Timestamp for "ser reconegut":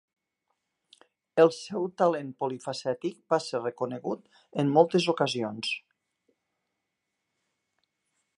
3.49-4.27